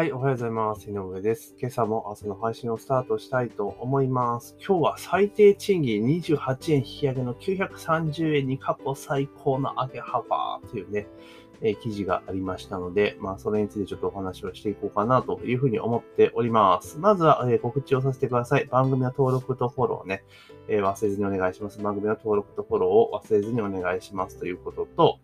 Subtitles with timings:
[0.00, 0.90] はい、おはようございます。
[0.90, 1.54] 井上です。
[1.60, 4.56] 今朝も朝の配信をスタートしたいと思います。
[4.66, 11.06] 今日は最低賃金28円引き上げの930円に過去最高の上げ幅というね、
[11.60, 16.98] え記事がありましたので、まあ、それについてちょっとお話をしていこうかなというふうに思っております。
[16.98, 18.64] まずは、え告知をさせてください。
[18.64, 20.24] 番組の登録とフォローね、
[20.68, 21.78] え忘れずにお願いします。
[21.78, 25.18] 番組の登録とフォローを忘れずにお願いしますということと、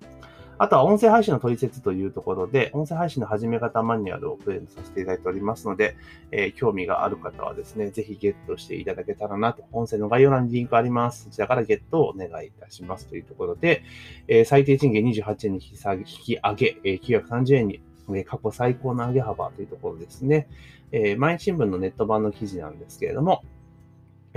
[0.59, 5.97] あとは音声配信の取説というところで、音声配信の始め方マニュアルをプレゼントさせていただいておりますので、
[6.31, 11.25] えー興味がある方はですね、ぜひゲットしていただけたらなと、音声の概要欄にリンクあります。
[11.25, 13.83] そちらからゲットをお願いいたしますというところで、
[14.29, 17.81] えー最低賃金28円に引き下げ引き上げ、えー930円に、
[18.25, 20.49] 過去最高の上げ幅というところですね。
[20.91, 23.43] えー毎日新聞のネット版の記事なんですけれども、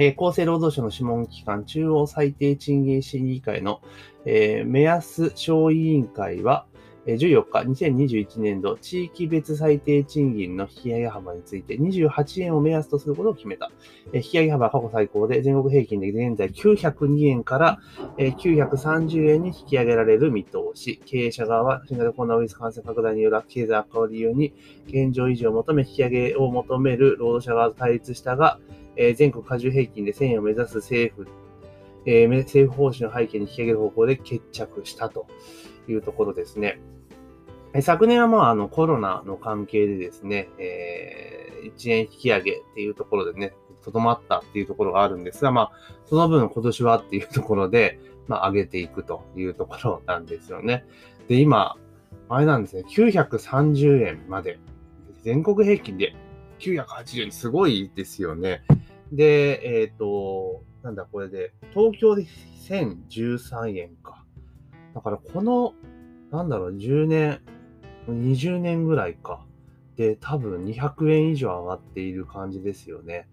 [0.02, 3.82] えー厚生労働省の諮問機関中央最低賃金審議会の、
[4.26, 6.66] えー目安小委員会は、
[7.06, 13.72] 14日、2021年度地域別最低賃金の引き上げ幅について28円を目安とすることを決めた。
[14.14, 17.80] 引き上げ幅は過去最高で、全国平均で現在902円から
[18.18, 21.02] 930円に引き上げられる見通し。
[21.06, 24.54] 経営者側は新型コロナウイルス感染拡大による経済悪化を理由に
[24.88, 28.60] 現状維持を求め引き上げを求める労働者側と対立したが、
[29.00, 31.28] えー全国加重平均で1000円を目指す政府、
[32.06, 35.26] えー政府方針の背景に引き上げる方向で決着したと
[35.88, 36.80] いうところですね。
[37.82, 41.40] 昨年はまああのコロナの関係でですね、えー
[41.76, 45.72] 1円引き上げっていうところでね、とどまったっていうところがあるんですが、まあ、
[46.06, 50.86] その分今年はっていうところで、まあ、上げていくというところなんですよね。
[51.28, 51.78] で、今、
[52.30, 54.60] あれなんですね、930円まで、
[55.24, 56.16] 全国平均で
[56.60, 58.62] 980円、すごいですよね。
[59.12, 62.26] で、えっ、と、なんだこれで、東京で
[62.68, 64.24] 1013円か。
[64.94, 65.74] だからこの、
[66.32, 67.42] なんだろう、10年、
[68.08, 69.46] 20年ぐらいか。
[69.96, 73.28] で、多分200円以上上がっている感じですよね。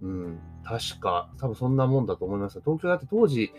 [0.00, 2.60] うん、確か、多分そんなもんだと思います。
[2.60, 3.52] 東京だって当時、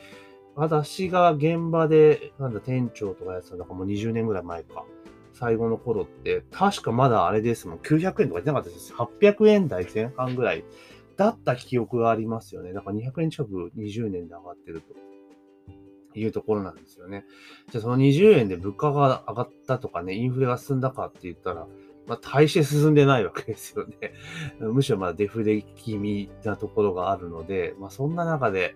[0.55, 4.85] 私が現場で、なんだ、店長とかやってたのがもう20年ぐらい前か。
[5.33, 7.77] 最後の頃って、確かまだあれですもん。
[7.77, 8.91] 900円とか言ってなかったです。
[8.93, 10.63] 800円台前半ぐらい
[11.17, 12.73] だった記憶がありますよね。
[12.73, 14.93] だから200円近く20年で上がってると
[16.17, 17.25] いうところなんですよね。
[17.71, 21.67] じゃあその20円で物価が上がったとかね、インフレが進んだかって言ったら、
[22.05, 24.13] まあ、大して進んでないわけですよね。
[24.59, 28.75] むしろまだデフレ気味なところがあるので、まあ、そんな中で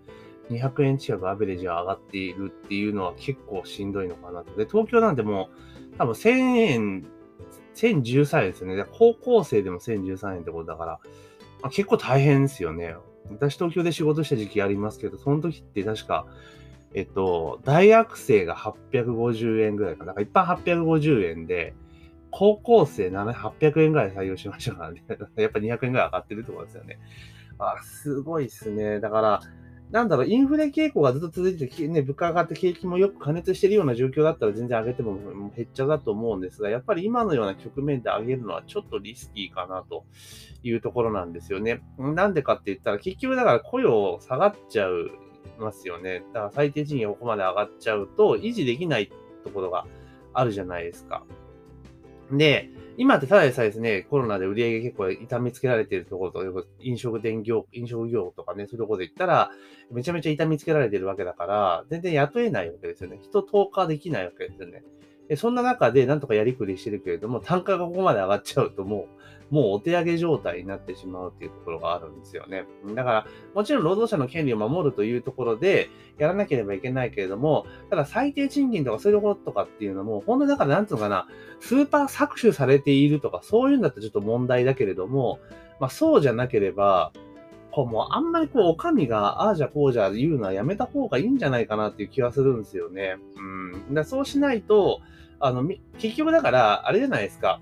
[0.49, 4.55] 200円近くアベレージが上がっているっていうのは結構しんどいのかなと。
[4.55, 5.49] で、東京なんても
[5.93, 7.07] う多分1000円、
[7.75, 8.85] 1013円ですよね。
[8.91, 10.99] 高校生でも1013円ってことだから、
[11.63, 12.95] あ、結構大変ですよね。
[13.29, 16.25] 私東京で仕事した時期ありますけど、その時って確か、
[16.93, 20.07] えっと、大学生が850円ぐらいかな。
[20.07, 21.73] なんか一般850円で、
[22.31, 25.03] 高校生7 800円ぐらい採用しましたからね。
[25.35, 26.99] やっぱ200円ぐらい上がってるってことですよね。
[27.59, 28.99] あ、すごいっすね。
[28.99, 29.41] だから、
[29.91, 40.05] なんだろう、インフレ傾向がずっと続いて、ね、物価上がって景気もよく加熱してるような状況だったら全然上げてももう減っちゃうだと思うんですが、やっぱり今のような局面で上げるのはちょっとリスキーかなと
[40.63, 41.83] いうところなんですよね。
[41.97, 45.11] なんでかって言ったら、結局だから雇用下がっちゃう
[45.59, 46.23] ますよね。
[46.33, 49.11] だから最低賃金がここまで上がっちゃうと、維持できない
[49.43, 49.85] ところが
[50.33, 51.23] あるじゃないですか。
[52.31, 52.69] で、
[53.01, 59.49] 今ってただでさえですね、コロナで売り上げ結構痛みつけられてるところと、飲食店業、飲食業とかね、そういうところで言ったら、
[59.91, 63.17] めちゃめちゃ痛みつけられてるわけだから、全然雇えないわけですよね。
[63.23, 64.83] 人投下できないわけですよね。
[65.35, 69.07] そんな中でなんとかやりくりしてるけれども、単価がここまで上がっちゃうとも
[69.40, 72.63] う、もうお手上げ状態になってしまうっていうところがあるんですよね。
[72.95, 81.27] だから、もちろん労働者の権利を守るというところで、やらなければいけないけれども、ただ最低賃金とかそういうところとかっていうのも、本当にだからなんつうのかな、
[81.59, 85.39] スーパー搾取されているとか、そういうんだったらちょっと問題だけれども、
[85.79, 87.11] まあそうじゃなければ、
[87.71, 93.17] こうもうあんまりこう、お上が、ああじゃこうじゃ言うのはやめた方がいいんじゃないかなっていう気はするんですよね。
[93.35, 93.93] うん。
[93.93, 95.01] だそうしないと、
[95.39, 95.67] あの、
[95.97, 97.61] 結局だから、あれじゃないですか。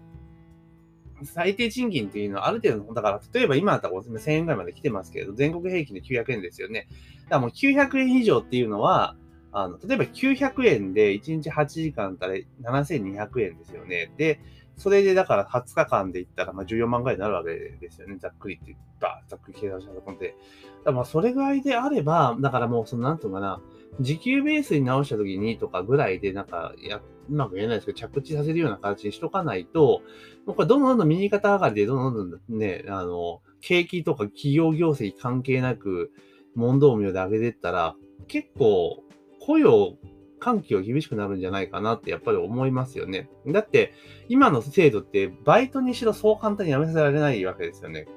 [1.24, 6.88] 最低賃金っていうのはある程度の、だから、例えば今だったら1000円ぐらいまで来てますけど、全国平均で900円ですよね。
[7.24, 9.16] だからもう900円以上っていうのは、
[9.52, 14.12] あの、例えば900円で1日8時間たら7200円ですよね。
[14.18, 14.40] で、
[14.80, 18.18] それでだから20日間で言ったらまあ14万ぐらいになるわけですよね。
[18.18, 20.28] ざっくりって言った、ざっくり計算したところで。
[20.28, 20.38] だか
[20.86, 23.62] らまあそれぐらいであれば、だからもうそのなんていうのかな、
[24.00, 30.02] 時給ベースに直した時にとかぐらいでなんかや、うまく言えないですけど、着地させるような形にしとかないと、
[30.46, 36.12] もうこれどんどんどん右肩上がりで、どんどんどんね、あの、景気とか企業業績関係なく、
[36.56, 37.96] 問答無用で上げてったら、
[38.28, 39.04] 結構、
[39.40, 39.98] 雇用
[40.40, 43.30] 環境厳しくなるんじゃないかなってやっぱり思いますよね。
[43.48, 43.94] だって、
[44.28, 48.08] 今の制度ってバイトにしろそう簡単に辞めさせられないわけですよね。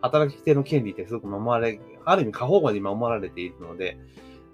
[0.00, 3.98] 働き手の権利ってすごく守られ、ある意味過保護に守られているので、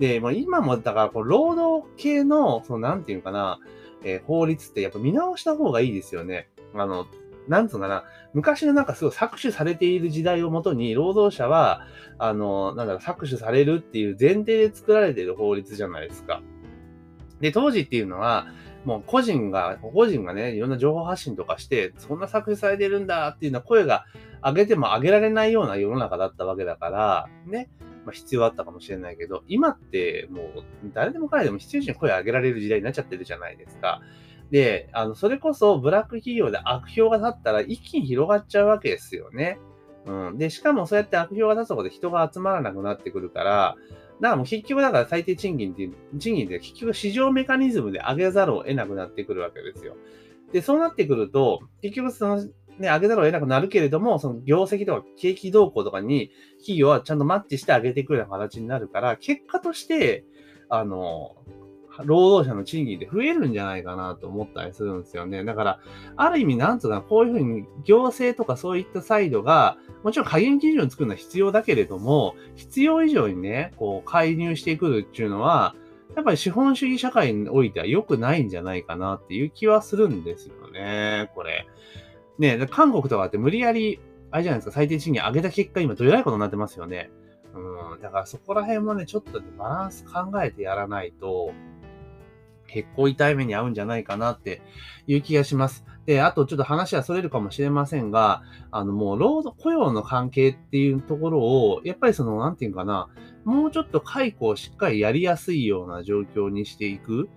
[0.00, 3.60] で、まあ、今もだからこう労働系の、そのなんていうかな、
[4.02, 6.48] えー、法律ってやっぱ見直した方がいいですよね。
[6.74, 7.06] あの、
[7.48, 11.86] なんつうかな、昔のなんかすごい搾取されている時代をもとに、労働者は、
[12.18, 16.40] あの、なんだろう、搾取されるっていう前提で作られている法律じゃないですか。
[17.40, 18.46] で、当時っていうのは、
[18.86, 24.06] もう個人が、個人がね、いろんな情報発信とかして、そんな搾取されてるんだっていうような声が
[24.42, 27.68] 上げても上げられないような世の中だったわけだから、ね、
[28.04, 30.46] まあ、必要あったかもしれないけど、今ってもう
[30.92, 34.00] 誰でも彼でも必要に声を上げられる時代になっちゃってるじゃないですか。
[34.50, 39.58] で、あの、それこそブラック企業で悪評が立ったら一気に広がっちゃうわけですよね。
[40.06, 40.38] うん。
[40.38, 43.76] で、しかもそうやって悪評が立つことで人が集まらなくなってくるから、
[44.20, 49.96] だからもう結局だから最低賃金っていう、賃金って結局市場メカニズムで上げざるを得なくなってくるわけですよ。
[50.52, 52.42] で、そうなってくると、結局その、
[52.78, 60.24] ね、上げざるを得なくなるけれども、その業績とか景気動向とかに企業はちゃんとマッチして上げていくような形になるから、結果として、
[60.68, 61.36] あの、
[62.04, 65.44] 労働者の賃金って増えるんじゃないかなと思ったりするんですよね。
[65.44, 65.80] だから、
[66.16, 75.74] ある意味、なんつうか、こういうふうに行政とかそういったサイドが、もちろん加減基準を作るのは必要だけれども、必要以上にね、こう、介入してくるっていうのは、
[76.16, 81.66] やっぱり資本主義社会においては良くないんじゃないかなっていう気はするんですよね、これ。
[82.40, 84.00] ね、韓国とかって無理やり、
[84.30, 87.10] あれじゃないですか、最低賃金上げた結果、今どえらいことになってますよね。
[87.54, 91.52] うん、だからそこら辺もね、ちょっとバランス考えてやらないと、
[92.66, 94.62] 結構痛い目に遭うんじゃないかなって
[95.06, 95.84] いう気がします。
[96.06, 103.08] で、あとちょっと話はそれるかもしれませんが、あのもう労働、雇用の関係っていうところを、やっぱりその、なんていうかな、
[103.44, 107.28] もうちょっと解雇をしっかりやりやすいような状況にしていく。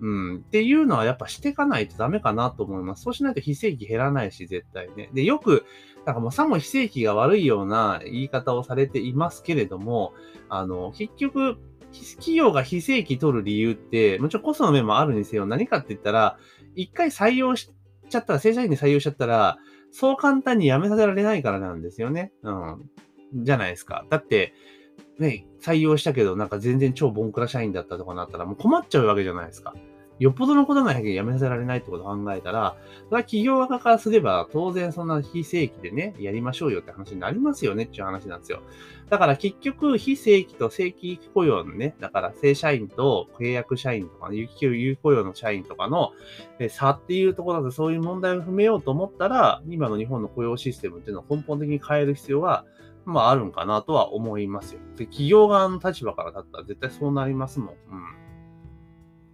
[0.00, 0.36] うん。
[0.36, 3.02] っていうのはやっぱしていかないとダメかなと思います。
[3.02, 5.10] そうしないと非正規減らないし、絶対ね。
[5.12, 5.64] で、よく、
[6.06, 10.14] なんかもうさも非正規が悪いような言い方をされていますけれども、
[10.48, 11.58] あの、結局、
[11.92, 16.38] 企業が非正規取る理由って、もちろんコストの面もあるにせよ、何かって言ったら、
[16.74, 17.70] 一回採用し
[18.08, 19.58] ちゃったら、正社員で採用しちゃったら、
[19.90, 22.32] そう簡単に辞めさせられないからなんですよね。
[22.42, 22.90] うん。
[23.34, 24.06] じゃないですか。
[24.10, 24.54] だって、
[25.18, 29.74] ね、採用したけど、なんか全然超ボンクラ社員だったとかなったら、もう困っちゃうわけじゃないですか。
[30.18, 32.76] よっぽどのことないけやめさせられないってことを考えたら、
[33.08, 38.62] それは企業側からすれば、当然そんな非正規でね、やりましょうよって話になりますよねっていう話なんですよ。
[39.08, 46.12] だから結局、非正規と正規雇用のね、だから正社員と契約社員とか、有給有雇用の社員とかの
[46.68, 52.64] 差っていうところでそういう問題を踏めようと思ったら、今の日本の雇用システムっていうのを根本的に変える必要が
[53.08, 54.80] まああるんかなとは思いますよ。
[54.96, 57.68] で、企業側の立場からだったら絶対そうなりますもん。
[57.70, 58.27] うん。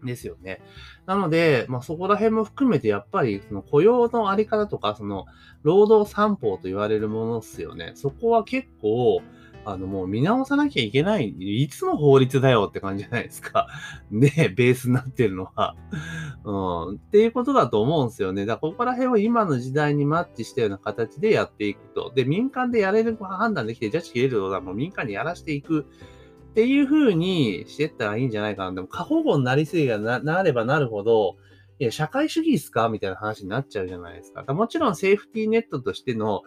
[0.07, 0.61] ですよね。
[1.07, 5.27] なので、まあ、そこら辺も含めて、やっぱり、その雇用のあり方とか、その、
[5.63, 7.93] 労働三法と言われるものですよね。
[7.95, 9.23] そこは結構、
[9.67, 13.69] あの、もう見直さなきゃいけない、いつの法律だよって感じじゃないですか。
[14.13, 15.75] で、 ベースになってるのは。
[16.45, 16.97] うん。
[16.97, 18.45] っていうことだと思うんですよね。
[18.45, 22.13] だから、ここら辺を今の時代にマッチしたような形でやっていくと。
[22.15, 25.87] で、民間でやれる判断できて、ジャッジ切れることはもう民間にやらしていく。
[26.55, 28.73] っていう風にしてったらいいんじゃないかな。
[28.73, 31.35] でも過保護になりすぎがななればなるほど、
[31.81, 34.45] いや、社会主義ですかみたいな話になっちゃうじゃないですか。
[34.55, 36.43] もちろんセーフティーネットとしての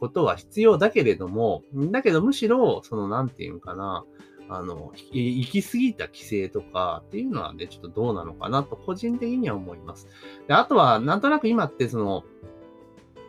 [0.00, 4.04] ことは必要だけれども、だけどむしろ、その、なんていうのかな、
[4.48, 10.08] あの、行き過ぎた規制とかっていうのはね、ちょっとどうなのかなと個人的には思います。
[10.48, 12.24] であとは、なんとなく今ってその、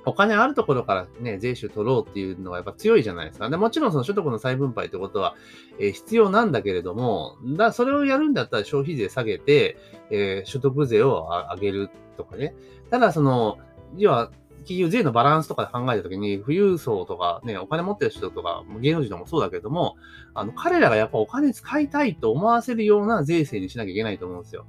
[0.06, 3.50] お金あるところからね、税収取ろうっていうのがやっぱ強いじゃないですか。
[3.50, 5.36] でもちろんその所得の再分配ってことは、
[5.80, 9.78] えー、必要なんだけれども、だそれをやるんだったら消費税下げて、
[10.12, 12.56] えー、所得税を上げるとかね。
[12.90, 13.58] ただその、
[13.98, 14.32] 要は、
[14.66, 19.96] 企業税のバランスとかで考えたときに、富裕層とかね、お金持ってる人とか、芸能人ともそうだけども、
[20.34, 24.66] あの、彼らがやっぱお金使いたいと思わせるような税制にしなきゃいけないと思うんですよ。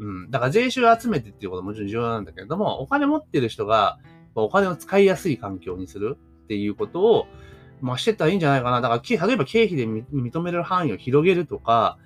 [0.00, 0.30] うん。
[0.30, 3.98] だから税収集めてっていうことももちろん重要なんだけれども、お金持ってる人が、
[4.44, 7.26] お金を使いやすい環境にするっていうことを、
[7.80, 8.80] まあ、してったらいいんじゃないかな。
[8.80, 11.98] だから、例えば経費で認める範囲を広げるとか、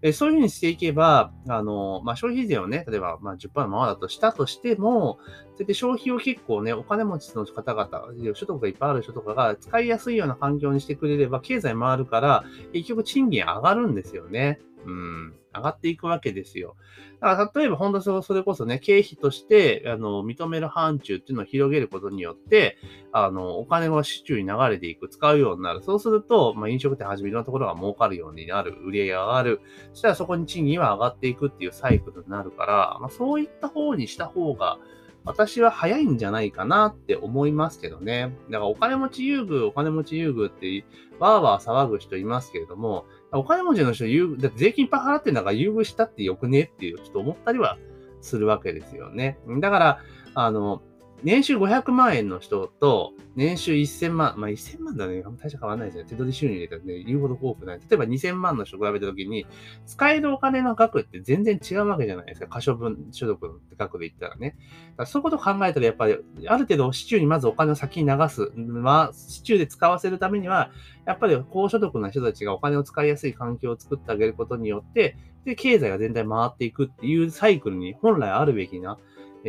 [0.00, 14.60] えそういうふうにしていけば、あの、まあ、消費税をね、例えば、まあ、10%のままだとしたとしても、そうやって消費を結構ね、お金持ちの方々、所得がいっぱいある人とかが使いやすいような環境にしてくれれば、経済回るから、結局賃金上がるんですよね。
[14.86, 15.34] うん。
[15.58, 16.76] 上がっていくわけですよ。
[17.20, 22.76] だから例えば本当それこそね、経費として、あの、認める範疇っていうのを広げることによって、
[23.12, 25.82] あの、お金が市中に流れていく、使うようになる。
[25.82, 29.60] そうすると、まあ、飲食店はじめいろんなところが儲かるようになる、売り上げが上がる。
[29.92, 34.78] そしたらそこに賃金は上がっていくっていうサイクルになるから、まあ、そういった方にした方が、
[35.24, 38.34] 私は早いんじゃないかなって思いますけどね。
[38.50, 40.84] だからお金持ち優遇、お金持ち優遇って、
[41.18, 47.78] わーわー騒ぐ人いますけれども、お金持ちの人優遇、だって税金いっぱい払ってんだから優遇したってよくねっていう、ちょっと思ったりは
[48.20, 49.38] するわけですよね。
[49.60, 49.98] だから、
[50.34, 50.82] あの、
[51.22, 56.04] 年収500万円の人と、年収1000万、まあ1000万だね、大した変わらないですよ。
[56.04, 57.78] 手取り収入入れたね、言うほど多くない。
[57.78, 59.46] 例えば2000万の人比べたときに、
[59.86, 62.46] 使えるお金の額って全然違うわけじゃないですか。
[62.48, 64.56] 可処分所得の額で言ったらね。
[64.96, 68.52] だそういうことを考えたら、やっぱり、ある程度、市中にまずお金を先に流す。
[68.56, 70.70] まあ、市中で使わせるためには、
[71.04, 78.98] やっぱり高所得な人たちがお金を使いやすい環境を作ってあげることによって、で、経済が全体回っていくっていうサイクルに本来あるべきな、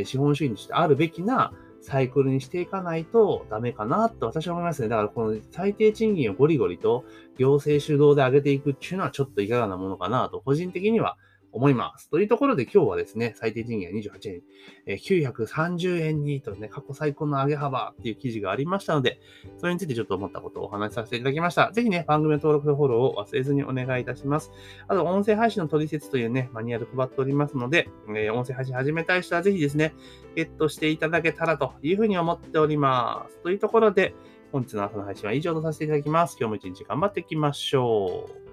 [0.04, 4.90] 資本主義にしてあるべきなサイクルにしていかないとダメかなと私は思いますね。
[4.90, 7.06] だからこの最低賃金をゴリゴリと
[7.38, 11.18] 行政主導で上げていくっていうのはちょっといかがなものかなと個人的には
[11.52, 12.10] 思います。
[12.10, 14.42] というところで今日はですね、最低賃金が28円、
[14.86, 19.20] えー、930円にとね、過去最高の上げ幅っていう記事がありましたので、
[19.58, 21.72] それについてちょっと思ったことをお話しさせていただきました。
[21.72, 24.52] ぜひね、番組の登録とフォローを忘れずにお願いいたします。
[24.88, 29.94] あと、音声配信の取説というね、マニュアル配っておりますので、えー、音声配信始めたい人はぜひですね、
[30.36, 33.40] ゲットしていただけたらというふうに思っております。
[33.42, 34.14] というところで、
[34.52, 36.38] 本日の朝の配信は以上とさせていただきます。
[36.40, 38.49] 今日も一日頑張っていきましょう。